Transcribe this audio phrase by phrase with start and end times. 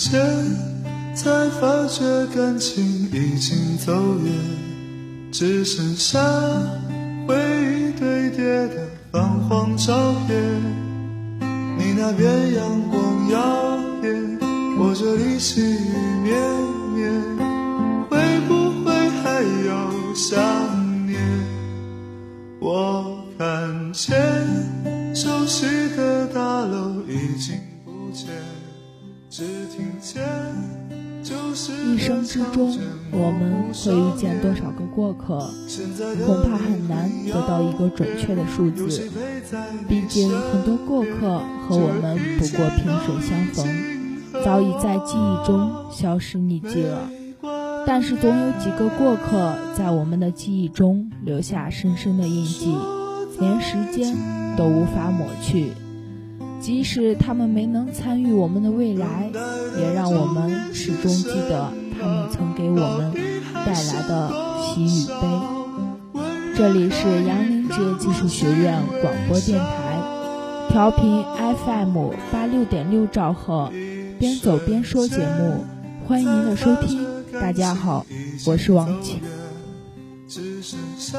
[0.00, 0.14] 瞬间，
[1.14, 1.30] 才
[1.60, 2.00] 发觉
[2.34, 3.92] 感情已经走
[4.24, 4.32] 远，
[5.30, 6.18] 只剩下
[7.28, 10.42] 回忆堆叠的泛黄照片。
[11.76, 14.38] 你那边阳光耀眼，
[14.78, 15.92] 我这里细雨
[16.22, 16.32] 绵
[16.94, 17.12] 绵，
[18.08, 18.16] 会
[18.48, 18.50] 不
[18.82, 18.88] 会
[19.22, 20.40] 还有想
[21.06, 21.20] 念？
[22.58, 24.16] 我看见
[25.14, 26.09] 熟悉的
[31.86, 32.78] 一生之中，
[33.10, 35.50] 我们会遇见多少个过客？
[36.26, 39.08] 恐怕很难得到一个准确的数字。
[39.88, 43.66] 毕竟很多过客和我们不过萍水相逢，
[44.44, 47.08] 早已在记忆中消失匿迹了。
[47.86, 52.74] 但是总有几个过客在我们的记忆中留下深深的印记，
[53.38, 54.14] 连时间
[54.56, 55.72] 都无法抹去。
[56.60, 59.30] 即使他们没能参与我们的未来，
[59.78, 63.12] 也让我们始终记得他们曾给我们
[63.64, 64.30] 带来的
[64.74, 66.20] 喜与悲。
[66.54, 69.98] 这里是杨凌职业技术学院广播电台，
[70.68, 71.24] 调频
[71.64, 73.72] FM 八六点六兆赫，
[74.18, 75.64] 边走边说节目，
[76.06, 77.06] 欢迎您的收听。
[77.32, 78.04] 大家好，
[78.46, 79.18] 我是王琪。
[80.28, 81.18] 只剩下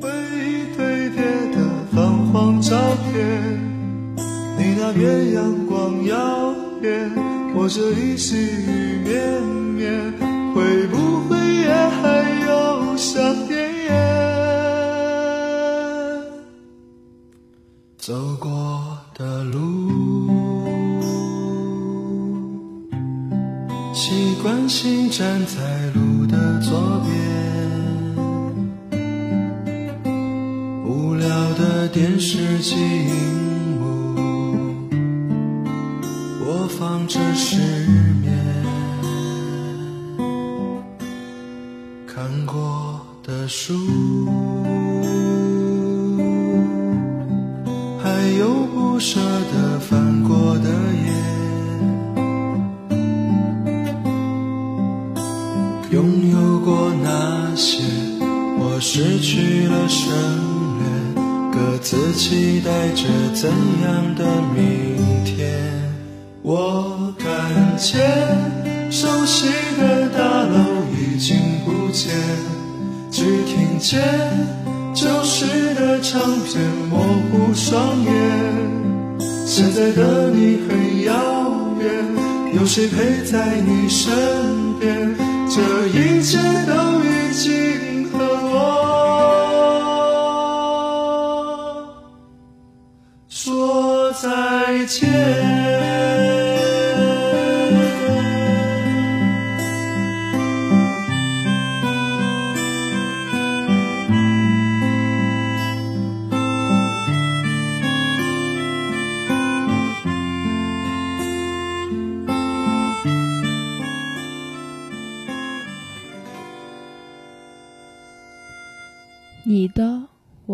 [0.00, 1.22] 回忆堆叠
[1.54, 2.76] 的泛黄照
[3.12, 3.69] 片。
[4.60, 7.10] 你那边阳光耀眼，
[7.54, 9.42] 我这里细雨绵
[9.74, 10.12] 绵，
[10.52, 13.58] 会不会也还有想念？
[17.96, 20.28] 走过的路，
[23.94, 28.94] 习惯性站在路的左边，
[30.84, 32.76] 无聊的电视机
[36.80, 37.58] 放着失
[38.22, 38.34] 眠，
[42.06, 43.79] 看过的书。
[80.00, 81.12] 的你很遥
[81.78, 81.84] 远，
[82.54, 84.10] 有谁陪在你身
[84.80, 85.14] 边？
[85.46, 86.72] 这一切都
[87.04, 88.18] 已经和
[88.52, 88.56] 我
[93.28, 95.49] 说再见。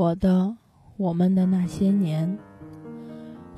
[0.06, 0.54] 我的、
[0.96, 2.38] 我们的那些年，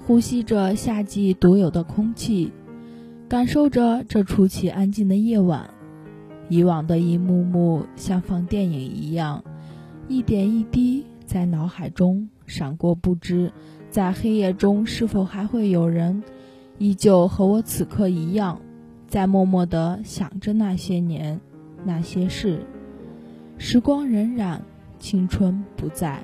[0.07, 2.51] 呼吸着夏季独有的空气，
[3.29, 5.69] 感受着这出奇安静的夜晚。
[6.49, 9.45] 以往的一幕幕像放电影一样，
[10.09, 13.53] 一点一滴在脑海中闪过，不知
[13.91, 16.23] 在黑夜中是否还会有人，
[16.79, 18.59] 依旧和我此刻一样，
[19.07, 21.39] 在默默地想着那些年、
[21.85, 22.65] 那些事。
[23.59, 24.59] 时光荏苒。
[25.01, 26.21] 青春不在，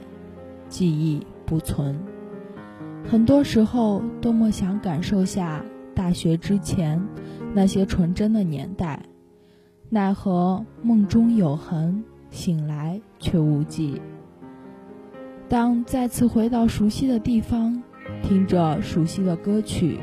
[0.75, 1.97] 记忆不存。
[3.09, 7.01] 很多时候，多么想感受下大学之前
[7.55, 9.01] 那些纯真的年代，
[9.89, 14.03] 奈何梦中有痕，醒来却无迹。
[15.49, 17.81] 当再次回到熟悉的地方，
[18.25, 20.01] 听着熟悉的歌曲，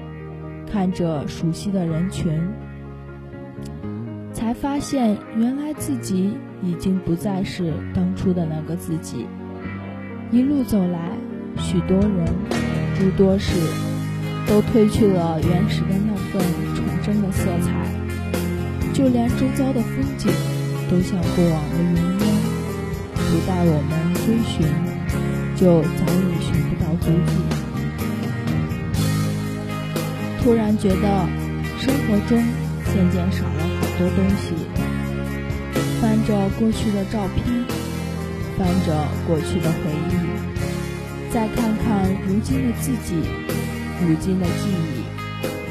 [0.66, 2.32] 看着熟悉的人群，
[4.32, 6.32] 才发现原来自己。
[6.64, 9.26] 已经不再是当初的那个自己。
[10.32, 11.12] 一路走来，
[11.58, 12.26] 许多人、
[12.98, 13.52] 诸多事，
[14.48, 16.42] 都褪去了原始的那份
[16.74, 17.70] 纯真的色彩，
[18.94, 20.32] 就连周遭的风景，
[20.90, 22.26] 都像过往的云烟，
[23.14, 24.66] 不待我们追寻，
[25.58, 27.34] 就早已寻不到踪迹。
[30.42, 31.28] 突然觉得，
[31.78, 32.42] 生活中
[32.86, 34.56] 渐渐少了好多东西。
[36.00, 37.44] 翻着过去的照片，
[38.62, 38.94] 翻着
[39.28, 40.14] 过去的回忆，
[41.34, 43.16] 再看看如今的自己，
[44.00, 45.02] 如今的记忆，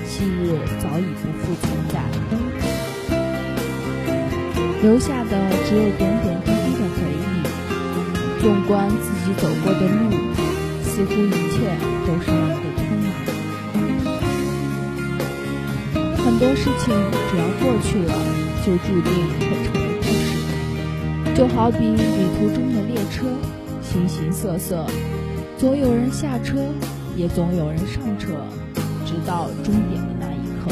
[0.09, 2.03] 昔日早已不复存在，
[4.83, 5.31] 留下的
[5.69, 7.23] 只有点点滴滴的回忆。
[8.43, 10.11] 纵观自己走过的路，
[10.83, 11.71] 似乎一切
[12.05, 13.09] 都是那么的匆忙。
[16.17, 16.93] 很多事情
[17.31, 18.13] 只要过去了，
[18.67, 19.09] 就注定
[19.39, 19.80] 会成。
[21.41, 21.97] 就好比旅
[22.37, 23.25] 途中的列车，
[23.81, 24.85] 形形色色，
[25.57, 26.59] 总有人下车，
[27.17, 28.29] 也总有人上车。
[29.07, 30.71] 直到终点的那一刻，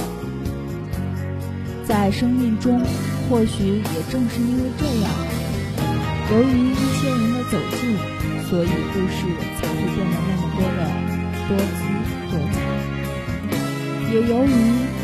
[1.87, 2.83] 在生命中，
[3.31, 5.11] 或许也正是因为这样，
[6.33, 7.97] 由于一些人的走近，
[8.51, 9.25] 所以故事
[9.59, 10.85] 才会变得那么多的
[11.49, 11.81] 多姿
[12.31, 12.61] 多彩；
[14.13, 14.53] 也由于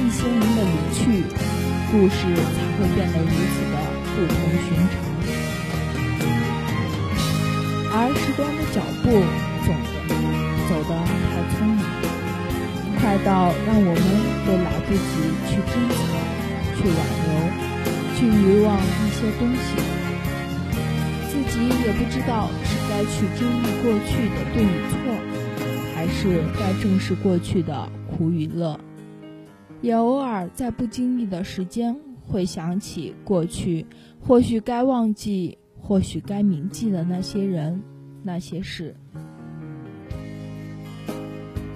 [0.05, 1.25] 一些人的离去，
[1.90, 3.75] 故事才会变得如此的
[4.14, 4.37] 不同
[4.69, 5.13] 寻常。
[7.96, 9.23] 而时光的脚步，
[9.62, 9.70] 总
[10.67, 10.99] 走得
[11.31, 11.79] 太匆忙。
[12.99, 14.02] 快到让我们
[14.44, 14.99] 都来不及
[15.46, 16.02] 去珍藏、
[16.75, 17.31] 去挽留、
[18.17, 19.79] 去遗忘一些东西，
[21.31, 24.94] 自己也不知道是该去追忆过去的对与错，
[25.94, 28.81] 还是该正视过去的苦与乐。
[29.82, 33.87] 也偶尔在不经意的时间会想起过去，
[34.19, 37.79] 或许该忘记，或许该铭记的那些人、
[38.23, 38.97] 那些事。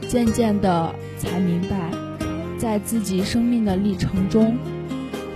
[0.08, 1.92] 渐渐的才明白，
[2.56, 4.56] 在自己生命的历程中，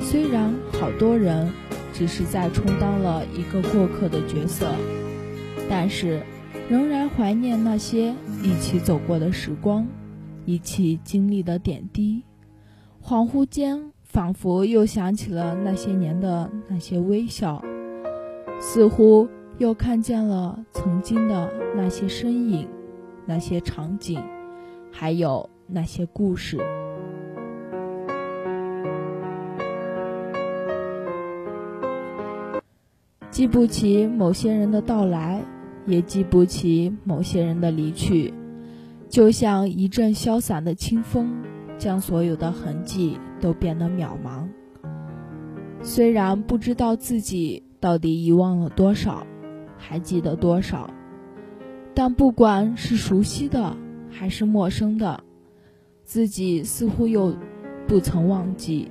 [0.00, 1.52] 虽然好多人
[1.92, 4.74] 只是在充当了一个过客的角色，
[5.68, 6.22] 但是
[6.70, 9.86] 仍然怀念那些一起走过的时光，
[10.46, 12.24] 一起经历的点滴。
[13.04, 17.62] 恍惚间，仿佛又想起了那些年的那些微笑，
[18.64, 19.28] 似乎
[19.58, 22.68] 又看见了曾经的那些身影，
[23.26, 24.22] 那些场景。
[24.94, 26.58] 还有那些故事，
[33.30, 35.42] 记不起某些人的到来，
[35.86, 38.32] 也记不起某些人的离去，
[39.08, 41.34] 就像一阵消散的清风，
[41.78, 44.46] 将所有的痕迹都变得渺茫。
[45.80, 49.26] 虽然不知道自己到底遗忘了多少，
[49.76, 50.88] 还记得多少，
[51.92, 53.76] 但不管是熟悉的。
[54.14, 55.24] 还是陌生的，
[56.04, 57.34] 自己似乎又
[57.88, 58.90] 不曾忘记，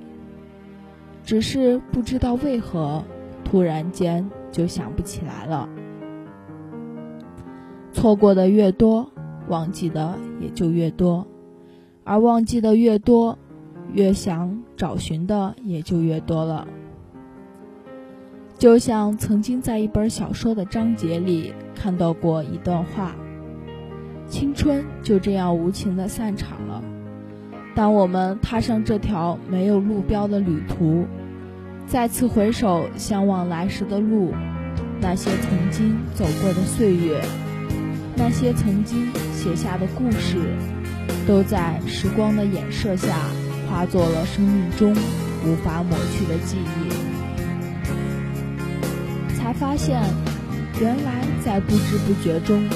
[1.22, 3.04] 只是不知道为何，
[3.44, 5.68] 突然间就想不起来了。
[7.92, 9.08] 错过的越多，
[9.48, 11.24] 忘记的也就越多，
[12.02, 13.38] 而忘记的越多，
[13.92, 16.66] 越想找寻的也就越多了。
[18.62, 23.16] 就像曾经在一本小说的章节里看到过一段话。
[24.28, 26.80] 青春就这样无情的散场了。
[27.74, 31.04] 当我们踏上这条没有路标的旅途，
[31.88, 34.32] 再次回首向往来时的路，
[35.00, 37.20] 那些曾经走过的岁月，
[38.14, 40.36] 那些曾经写下的故事，
[41.26, 43.08] 都在时光的掩射下
[43.68, 44.92] 化作了生命中
[45.44, 47.01] 无法抹去的记忆。
[49.62, 50.02] 发现，
[50.80, 51.12] 原来
[51.44, 52.68] 在不知不觉中。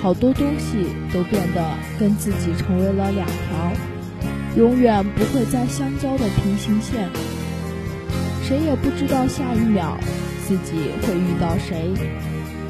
[0.00, 1.62] 好多东西都变得
[2.00, 3.70] 跟自己成为了两条
[4.56, 7.10] 永远不会再相交的平行线。
[8.42, 9.98] 谁也不知道下一秒
[10.48, 11.92] 自己会遇到谁，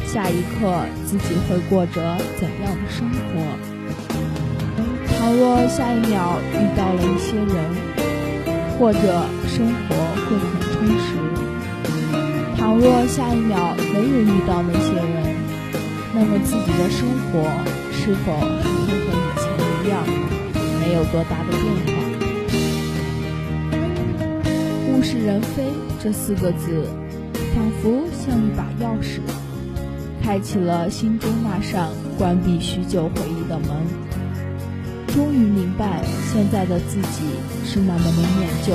[0.04, 3.40] 下一刻自己会过着怎样的生活。
[5.16, 7.54] 倘若下一秒遇到了一些人，
[8.76, 9.95] 或者生活
[10.26, 11.16] 会很充实；
[12.62, 15.35] 倘若下一秒没有遇到那些人，
[16.14, 17.42] 那么自己的生活
[17.90, 18.47] 是否还
[18.87, 19.45] 会和以前
[19.85, 20.07] 一样，
[20.78, 21.90] 没有多大的变化？
[24.87, 25.64] 物是人非
[26.00, 26.87] 这四个字，
[27.52, 29.19] 仿佛像一把钥匙，
[30.23, 33.71] 开启了心中那扇关闭许久回忆的门。
[35.09, 36.00] 终于明白，
[36.33, 37.25] 现在的自己
[37.64, 38.73] 是那么的念旧，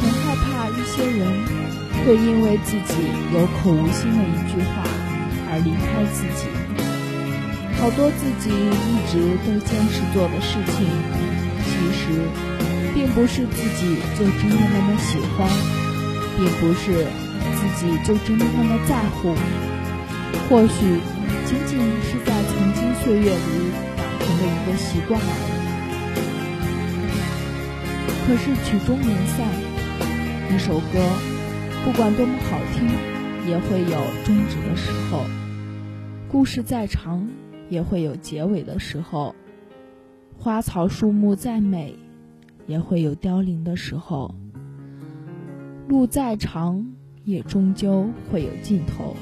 [0.00, 1.26] 很害怕一些人
[2.04, 2.94] 会因为自己
[3.32, 4.84] 有口无心的一句话。
[5.52, 6.46] 而离开自己，
[7.74, 10.86] 好多自己一直都坚持做的事情，
[11.66, 12.22] 其实
[12.94, 15.50] 并不是自己就真的那么喜欢，
[16.38, 17.02] 并不是
[17.58, 19.34] 自己就真的那么在乎，
[20.48, 21.02] 或许
[21.44, 25.58] 仅仅是在曾经岁月里养成的一个习惯而已。
[28.24, 29.42] 可是曲终人散，
[30.54, 30.94] 一首歌
[31.82, 32.86] 不管多么好听，
[33.48, 35.24] 也会有终止的时候。
[36.28, 37.26] 故事再长，
[37.70, 39.34] 也会有结尾的时候；
[40.38, 41.94] 花草树木再美，
[42.66, 44.34] 也会有凋零的时候。
[45.88, 46.86] 路再长，
[47.24, 49.16] 也终究会有尽头。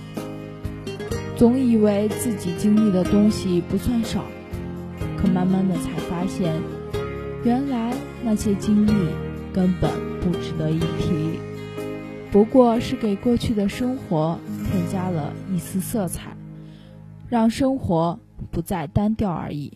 [1.37, 4.25] 总以为自己经历的东西不算少，
[5.17, 6.61] 可慢慢的才发现，
[7.45, 8.93] 原来那些经历
[9.53, 9.89] 根本
[10.21, 11.39] 不值得一提，
[12.31, 14.39] 不过是给过去的生活
[14.71, 16.37] 添加了一丝色彩，
[17.29, 18.19] 让生活
[18.51, 19.73] 不再单调而已。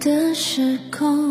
[0.00, 1.29] 的时空，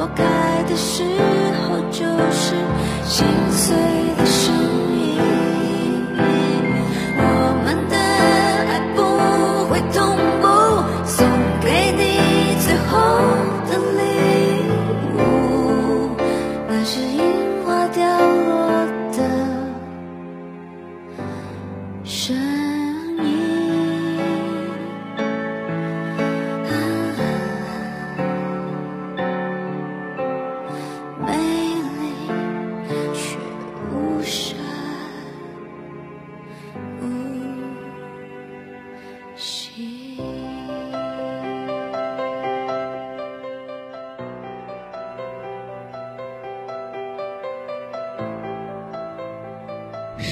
[0.00, 0.24] 花开
[0.62, 1.04] 的时
[1.68, 2.54] 候就是
[3.04, 3.76] 心碎
[4.16, 4.19] 的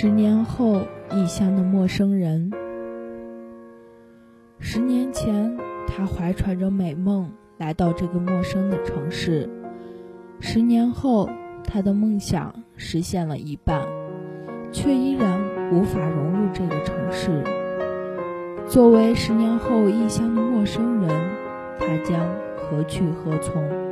[0.00, 2.52] 十年后，异乡的陌生人。
[4.60, 9.50] 十年前，他怀揣着美梦来到这个陌生的城市。
[10.38, 11.28] 十年后，
[11.64, 13.88] 他的梦想实现了一半，
[14.70, 17.42] 却依然无法融入这个城市。
[18.68, 21.08] 作为十年后异乡的陌生人，
[21.80, 22.24] 他将
[22.56, 23.87] 何去何从？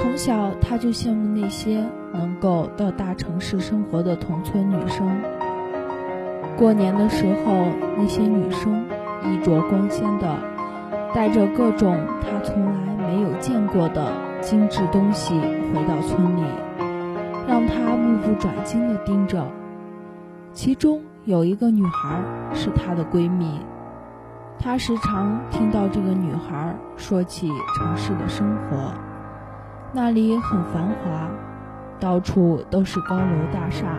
[0.00, 5.06] 从小他就羡慕那些能够到大城市生活的同村女生。
[6.56, 7.52] 过年的时候，
[7.98, 8.82] 那些女生
[9.22, 10.38] 衣着光鲜的，
[11.14, 16.42] 带着各种他从来没有见过的精致东西回到村里，
[17.46, 19.46] 让他目不转睛地盯着。
[20.54, 22.18] 其中有一个女孩
[22.54, 23.60] 是她的闺蜜，
[24.58, 28.94] 他时常听到这个女孩说起城市的生活。
[29.92, 31.28] 那里很繁华，
[31.98, 33.98] 到处都是高楼大厦，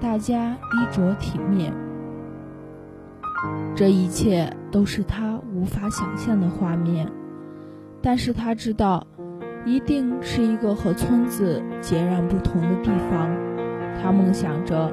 [0.00, 1.72] 大家衣着体面，
[3.74, 7.10] 这一切都是他无法想象的画面。
[8.00, 9.04] 但是他知道，
[9.64, 13.28] 一定是一个和村子截然不同的地方。
[14.00, 14.92] 他梦想着，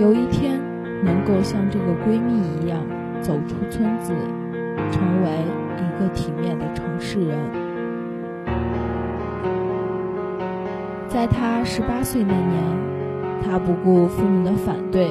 [0.00, 0.60] 有一天
[1.04, 2.80] 能够像这个闺蜜一样
[3.20, 4.12] 走出村子，
[4.90, 5.30] 成为
[5.78, 7.61] 一个体面的城市人。
[11.12, 12.62] 在她十八岁那年，
[13.44, 15.10] 她不顾父母的反对，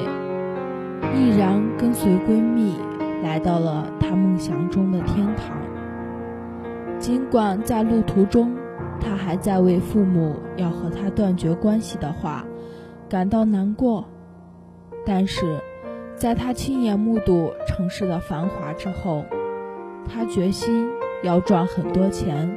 [1.14, 2.74] 毅然跟随闺蜜
[3.22, 5.56] 来到了她梦想中的天堂。
[6.98, 8.52] 尽管在路途中，
[9.00, 12.44] 他还在为父母要和他断绝关系的话
[13.08, 14.04] 感到难过，
[15.04, 15.60] 但是，
[16.16, 19.24] 在他亲眼目睹城市的繁华之后，
[20.08, 20.88] 他决心
[21.22, 22.48] 要赚很多钱，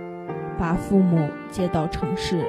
[0.57, 2.45] 把父母接到城市，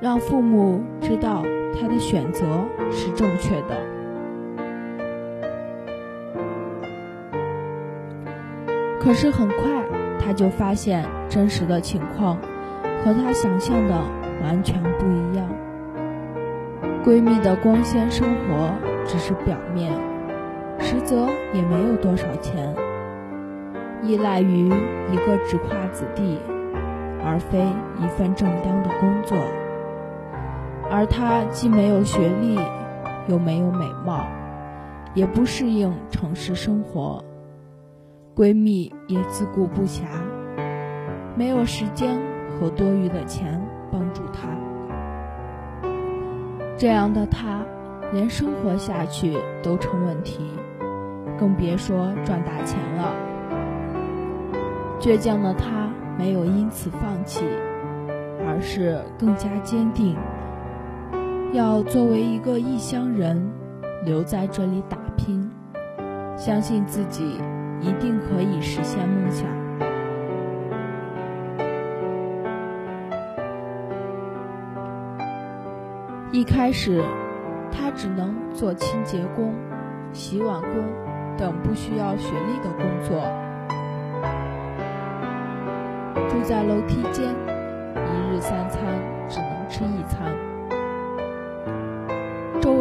[0.00, 1.42] 让父母知道
[1.78, 2.44] 他的选择
[2.90, 3.80] 是正确的。
[9.00, 9.84] 可是很快。
[10.26, 12.38] 她就发现真实的情况
[13.04, 13.94] 和她想象的
[14.42, 15.46] 完全不一样。
[17.04, 18.72] 闺蜜的光鲜生活
[19.04, 19.92] 只是表面，
[20.78, 22.74] 实则也没有多少钱，
[24.02, 24.68] 依赖于
[25.10, 26.38] 一个纨绔子弟，
[27.22, 27.58] 而非
[28.02, 29.36] 一份正当的工作。
[30.94, 32.56] 而她既没有学历，
[33.26, 34.24] 又没有美貌，
[35.12, 37.24] 也不适应城市生活。
[38.36, 40.04] 闺蜜也自顾不暇，
[41.36, 42.16] 没有时间
[42.48, 44.48] 和多余的钱帮助她。
[46.76, 47.66] 这样的她，
[48.12, 50.44] 连生活下去都成问题，
[51.36, 53.12] 更别说赚大钱了。
[55.00, 57.44] 倔强的她没有因此放弃，
[58.46, 60.16] 而是更加坚定，
[61.54, 63.40] 要作为一个异乡人
[64.04, 65.48] 留在这里打拼，
[66.36, 67.40] 相信自己。
[67.80, 69.46] 一定可以实现梦想。
[76.32, 77.02] 一开始，
[77.70, 79.52] 他只能做清洁工、
[80.14, 80.70] 洗碗工
[81.36, 83.20] 等不需要学历的工作，
[86.30, 88.80] 住在楼梯间，一日三餐
[89.28, 90.34] 只能吃一餐。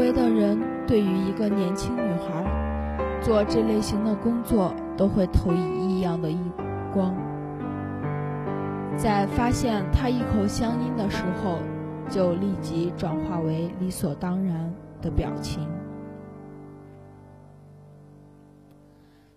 [0.03, 4.75] 周围的人对于一个年轻女孩做这类型的工作。
[4.97, 6.37] 都会投以异样的异
[6.93, 7.15] 光，
[8.95, 11.57] 在发现她一口乡音的时候，
[12.11, 15.67] 就立即转化为理所当然的表情。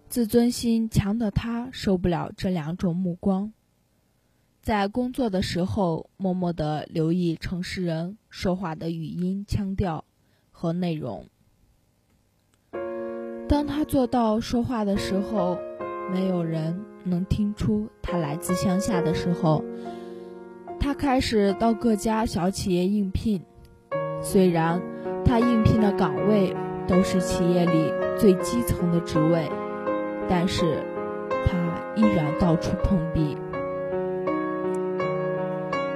[0.08, 3.50] 自尊心强的他受不了这两种目光，
[4.60, 10.04] 在工作的时候默默地留意城市人说话的语音、腔调
[10.58, 11.26] 和内容。
[13.46, 15.58] 当他做到说话的时候，
[16.10, 19.62] 没有人能听出他来自乡下的时候，
[20.80, 23.42] 他开始到各家小企业应聘。
[24.22, 24.80] 虽然
[25.26, 26.56] 他应聘的岗位
[26.88, 29.50] 都是企业里最基层的职位，
[30.26, 30.82] 但是
[31.44, 33.36] 他依然到处碰壁。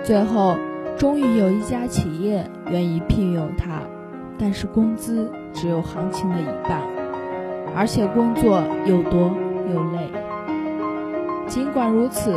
[0.05, 0.57] 最后，
[0.99, 3.83] 终于有一家企业愿意聘用他，
[4.41, 6.81] 但是工资只有行情的一半。
[7.77, 9.31] 而且工作又多
[9.73, 10.11] 又累，
[11.47, 12.35] 尽管如此，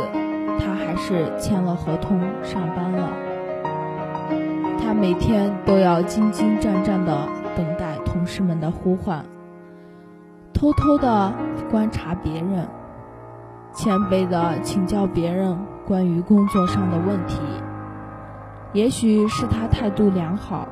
[0.60, 3.08] 他还是签了合同上班了。
[4.78, 9.24] 他每天都要兢兢战战地等待同事们的呼唤，
[10.52, 11.32] 偷偷地
[11.68, 12.68] 观察别人，
[13.72, 17.40] 谦卑地请教别人关于工作上的问题。
[18.72, 20.68] 也许是他态度良好，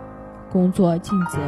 [0.53, 1.39] 工作尽责。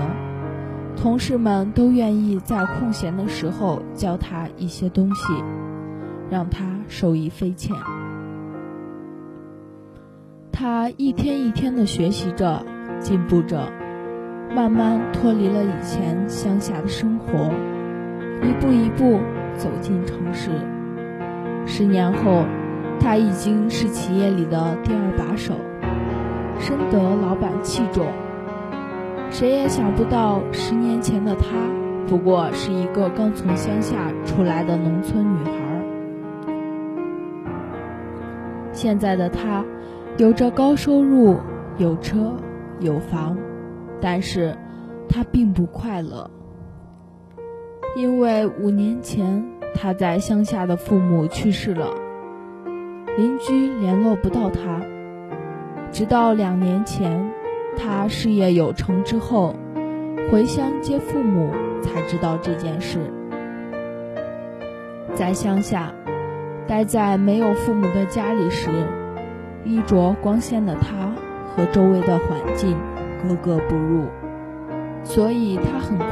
[0.96, 5.34] 同事们都愿意在空闲的时候教他一些东西，
[6.30, 7.76] 让他受益匪浅。
[10.50, 12.64] 他一天一天的学习着，
[13.00, 13.68] 进步着，
[14.54, 17.50] 慢慢脱离了以前乡下的生活，
[18.40, 19.18] 一步一步
[19.58, 20.50] 走进城市。
[21.66, 22.44] 十年后，
[23.00, 25.54] 他已经是企业里的第二把手，
[26.60, 28.06] 深得老板器重。
[29.30, 31.44] 谁也想不到，十年前的她
[32.06, 35.52] 不过是一个刚从乡下出来的农村女孩。
[38.72, 39.64] 现在的她，
[40.18, 41.36] 有着高收入，
[41.78, 42.32] 有车
[42.78, 43.36] 有房，
[44.00, 44.56] 但是
[45.08, 46.30] 她并不快乐，
[47.96, 51.88] 因为五年前她在乡下的父母去世了，
[53.16, 54.80] 邻居联络不到她，
[55.90, 57.28] 直到两年前。
[57.76, 59.54] 他事业有成之后，
[60.30, 61.50] 回乡接父母，
[61.82, 62.98] 才知道这件事。
[65.14, 65.92] 在乡下，
[66.66, 68.70] 待在没有父母的家里时，
[69.64, 71.12] 衣着光鲜的他
[71.54, 72.76] 和周围的环境
[73.22, 74.06] 格格不入，
[75.04, 76.06] 所以他很快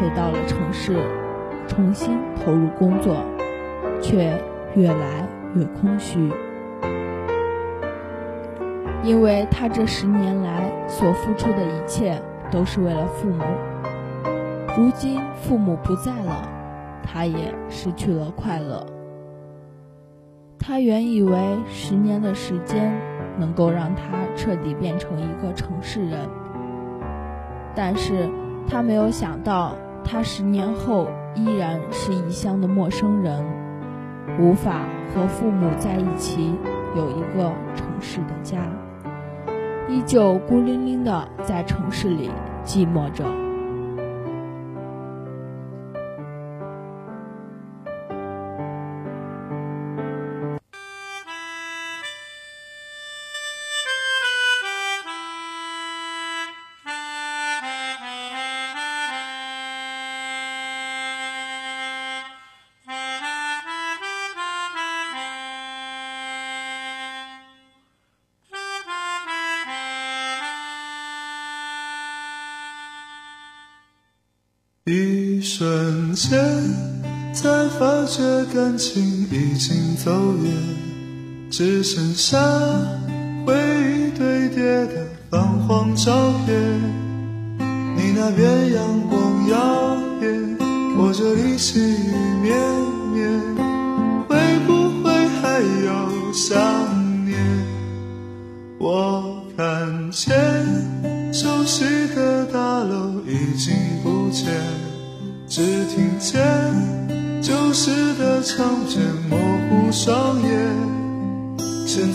[0.00, 0.96] 回到了城市，
[1.66, 3.16] 重新投入工作，
[4.00, 4.38] 却
[4.74, 6.30] 越来越空虚，
[9.02, 13.42] 因为他这十年来所付出的一切都是为了父母，
[14.76, 16.48] 如今父母不在了。
[17.04, 18.86] 他也失去了快乐。
[20.58, 22.96] 他原以为十年的时间
[23.36, 24.02] 能够让他
[24.36, 26.28] 彻底变成一个城市人，
[27.74, 28.30] 但是
[28.68, 33.44] 他没有想到，他十年后依然是异乡的陌生人，
[34.38, 36.54] 无法和父母在一起，
[36.96, 38.58] 有一个城市的家，
[39.88, 42.30] 依旧孤零零的在城市里
[42.64, 43.41] 寂寞着。
[77.82, 78.22] 发觉
[78.54, 80.52] 感情已经走远，
[81.50, 82.38] 只剩下
[83.44, 86.56] 回忆堆叠的泛黄照片。
[87.96, 90.56] 你那边阳光耀眼，
[90.96, 91.80] 我这里细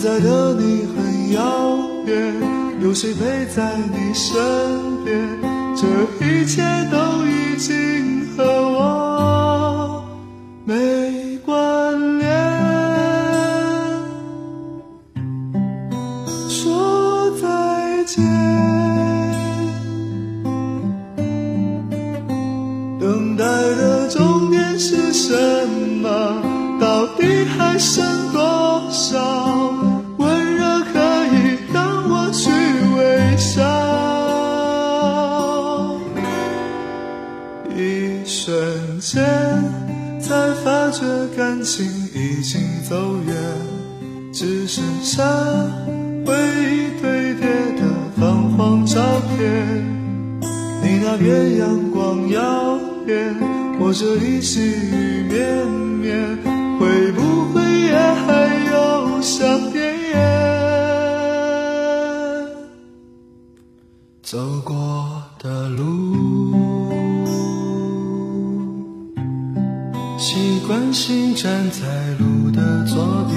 [0.00, 2.32] 现在的你很遥远，
[2.80, 4.32] 有谁陪在你身
[5.04, 5.18] 边？
[5.74, 5.88] 这
[6.24, 7.17] 一切都
[42.88, 42.96] 走
[43.26, 43.36] 远，
[44.32, 45.22] 只剩下
[46.24, 47.46] 回忆堆叠
[47.76, 47.82] 的
[48.16, 49.84] 泛黄照片。
[50.82, 53.36] 你那边阳光耀眼，
[53.78, 55.68] 我这里细雨绵
[56.00, 56.37] 绵，
[72.58, 73.36] 的左边，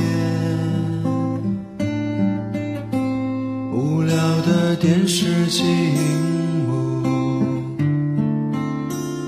[3.72, 7.04] 无聊的电视机荧幕，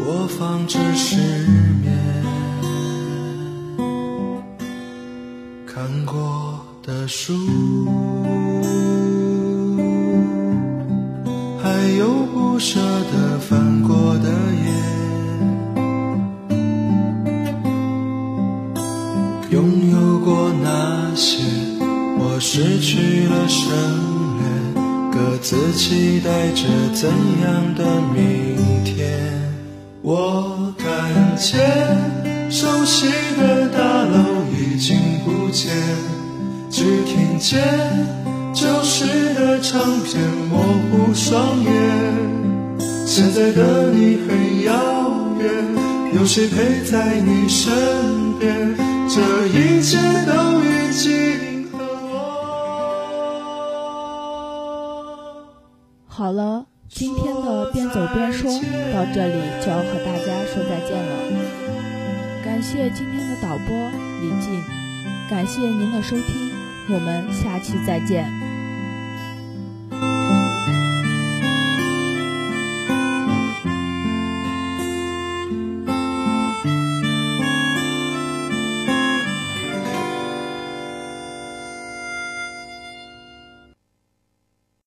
[0.04, 1.18] 播放着失
[1.84, 1.94] 眠。
[5.68, 7.43] 看过的书，
[26.24, 27.10] 待着怎
[27.42, 27.84] 样的
[28.16, 29.20] 明天。
[30.02, 30.88] 我看
[31.36, 31.60] 见
[32.50, 33.08] 熟悉
[33.38, 35.72] 的大楼已经不见，
[36.72, 37.62] 只听见
[38.54, 41.72] 旧时的唱片模糊双眼。
[43.06, 44.72] 现在的你很遥
[45.40, 45.46] 远，
[46.16, 47.70] 有谁陪在你身
[48.40, 48.76] 边？
[49.10, 50.32] 这一切都
[50.64, 51.33] 已经
[56.16, 56.68] 好了。
[56.90, 58.48] 今天的边走边说
[58.94, 63.76] 到这里就要和大家说再见了，感谢今天的导播
[64.22, 64.62] 李静，
[65.28, 66.52] 感谢您的收听，
[66.94, 68.53] 我们下期再见。